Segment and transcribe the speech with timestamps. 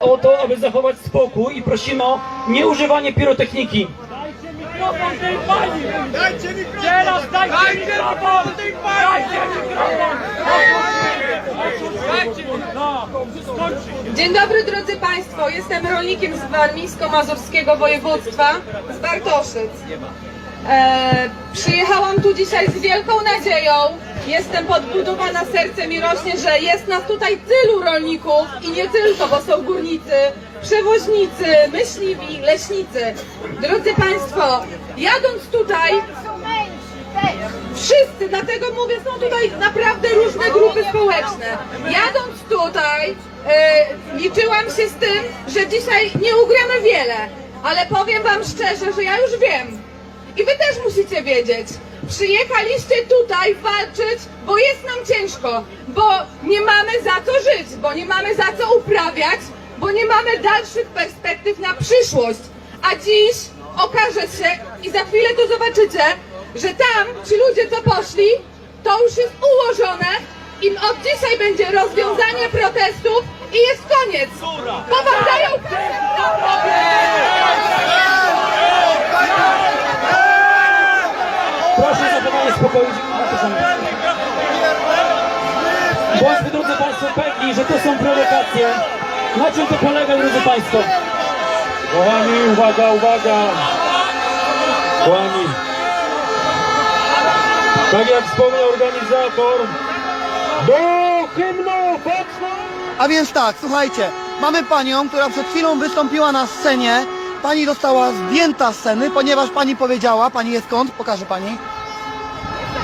[0.00, 3.86] o to, aby zachować spokój i prosimy o nieużywanie pirotechniki.
[4.10, 5.82] Dajcie mikrofon tej pani!
[6.12, 6.82] Dajcie mikrofon!
[6.82, 8.44] Teraz dajcie mikrofon!
[8.84, 10.18] Dajcie mikrofon!
[12.08, 12.60] Dajcie mikrofon!
[12.74, 13.08] No,
[13.42, 14.14] skończy!
[14.14, 18.54] Dzień dobry drodzy Państwo, jestem rolnikiem z warmińsko-mazurskiego województwa,
[18.90, 19.70] z Bartoszyc.
[20.68, 23.72] E, przyjechałam tu dzisiaj z wielką nadzieją,
[24.26, 29.40] jestem podbudowana, serce mi rośnie, że jest nas tutaj tylu rolników i nie tylko, bo
[29.40, 30.12] są górnicy,
[30.62, 33.14] przewoźnicy, myśliwi, leśnicy.
[33.60, 34.64] Drodzy Państwo,
[34.96, 35.92] jadąc tutaj,
[37.74, 41.58] Wszyscy, dlatego mówię, są tutaj naprawdę różne grupy społeczne.
[41.84, 43.16] Jadąc tutaj,
[43.46, 47.16] e, liczyłam się z tym, że dzisiaj nie ugramy wiele,
[47.62, 49.78] ale powiem Wam szczerze, że ja już wiem.
[50.36, 51.68] I Wy też musicie wiedzieć.
[52.08, 56.10] Przyjechaliście tutaj walczyć, bo jest nam ciężko, bo
[56.42, 59.40] nie mamy za co żyć, bo nie mamy za co uprawiać,
[59.78, 62.40] bo nie mamy dalszych perspektyw na przyszłość.
[62.82, 63.36] A dziś
[63.78, 64.50] okaże się
[64.82, 66.04] i za chwilę to zobaczycie,
[66.54, 68.28] że tam ci ludzie co poszli,
[68.84, 70.06] to już jest ułożone
[70.62, 74.30] i od dzisiaj będzie rozwiązanie protestów i jest koniec.
[81.76, 82.16] Proszę
[82.58, 82.90] spokoju.
[83.18, 83.56] Zapraszamy.
[86.20, 88.68] Bądźmy, drodzy Państwo, pewni, że to są prowokacje.
[89.36, 90.78] Na czym to polega, drodzy Państwo?
[91.92, 93.36] Kochani, uwaga, uwaga!
[95.04, 95.44] Kochani,
[97.92, 99.60] tak jak wspomniał organizator,
[100.66, 100.78] do
[101.36, 102.46] hymnu patrzą!
[102.98, 104.10] A więc tak, słuchajcie,
[104.40, 107.06] mamy panią, która przed chwilą wystąpiła na scenie.
[107.46, 110.90] Pani została zdjęta z sceny, ponieważ pani powiedziała, pani jest skąd?
[110.92, 111.46] Pokażę pani.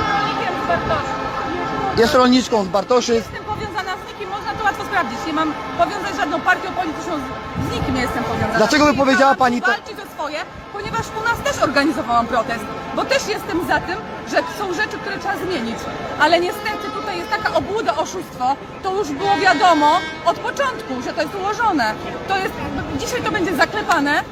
[0.09, 1.99] rolnikiem z Bartoszyc.
[1.99, 3.15] Jest rolniczką z Bartoszyc.
[3.15, 5.19] Jestem powiązana z nikim, można to łatwo sprawdzić.
[5.27, 8.59] Nie mam powiązać z żadną partią polityczną, z- z nikim nie jestem powiązana.
[8.59, 10.39] Dlaczego by powiedziała pani to- Walczyć o swoje,
[10.73, 12.65] ponieważ u nas też organizowałam protest,
[12.97, 13.97] bo też jestem za tym,
[14.31, 15.77] że są rzeczy, które trzeba zmienić.
[16.21, 19.91] Ale niestety tutaj jest taka obłuda, oszustwo, to już było wiadomo
[20.27, 21.95] od początku, że to jest ułożone.
[22.29, 22.55] To jest,
[22.99, 24.23] dzisiaj to będzie zaklepane,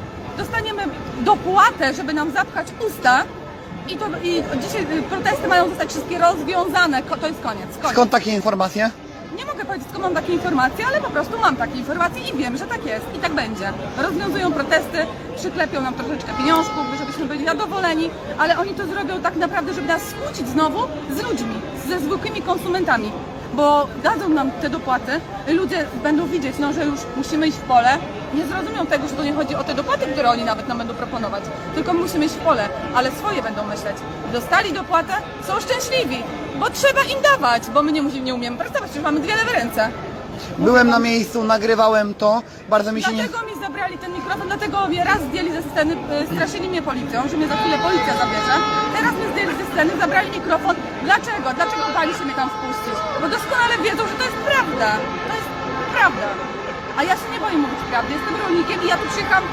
[0.45, 0.83] dostaniemy
[1.21, 3.25] dopłatę, żeby nam zapchać usta,
[3.89, 7.03] i, to, I dzisiaj y, protesty mają zostać wszystkie rozwiązane.
[7.03, 7.67] Ko- To jest koniec.
[7.83, 7.93] koniec.
[7.93, 8.91] Skąd takie informacje?
[9.39, 12.57] Nie mogę powiedzieć, skąd mam takie informacje, ale po prostu mam takie informacje i wiem,
[12.57, 13.73] że tak jest i tak będzie.
[13.99, 14.99] Rozwiązują protesty,
[15.37, 20.03] przyklepią nam troszeczkę pieniążków, żebyśmy byli zadowoleni, ale oni to zrobią tak naprawdę, żeby nas
[20.03, 20.79] skłócić znowu
[21.17, 21.55] z ludźmi,
[21.89, 23.13] ze zwykłymi konsumentami.
[23.55, 27.99] Bo dadzą nam te dopłaty, ludzie będą widzieć, no, że już musimy iść w pole.
[28.35, 30.95] Nie zrozumią tego, że to nie chodzi o te dopłaty, które oni nawet nam będą
[30.95, 31.45] proponować,
[31.75, 33.97] tylko my musimy iść w pole, ale swoje będą myśleć.
[34.33, 35.13] Dostali dopłatę,
[35.47, 36.23] są szczęśliwi,
[36.61, 39.53] bo trzeba im dawać, bo my nie, musimy, nie umiemy pracować, przecież mamy dwie lewe
[39.53, 39.91] ręce.
[40.59, 43.29] Byłem na miejscu, nagrywałem to, bardzo mi się nie...
[43.29, 47.29] Dlatego mi zabrali ten mikrofon, dlatego mnie raz zdjęli ze sceny, e, straszyli mnie policją,
[47.29, 48.55] że mnie za chwilę policja zabierze.
[48.97, 50.77] Teraz mnie zdjęli ze sceny, zabrali mikrofon.
[51.09, 51.49] Dlaczego?
[51.59, 52.97] Dlaczego bali się mnie tam wpuścić?
[53.21, 54.91] Bo doskonale wiedzą, że to jest prawda.
[55.29, 55.51] To jest
[55.95, 56.29] prawda.
[56.99, 58.11] A ja się nie boję mówić prawdy.
[58.17, 59.45] Jestem rolnikiem i ja tu przyjechałam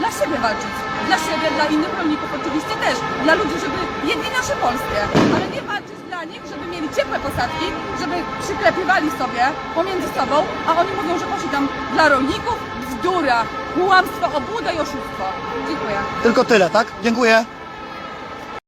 [0.00, 0.74] dla siebie walczyć.
[1.08, 2.96] Dla siebie, dla innych rolników oczywiście też.
[3.24, 3.78] Dla ludzi, żeby
[4.10, 5.00] jedli nasze polskie.
[5.36, 7.66] Ale nie walczyć dla nich, żeby mieli ciepłe posadki,
[8.00, 9.42] żeby przyklepywali sobie
[9.78, 10.36] pomiędzy sobą,
[10.68, 12.58] a oni mówią, że poszli tam dla rolników.
[12.88, 13.38] Bzdura,
[13.74, 15.24] kłamstwo, obłuda i oszustwo.
[15.68, 15.98] Dziękuję.
[16.22, 16.86] Tylko tyle, tak?
[17.02, 17.44] Dziękuję.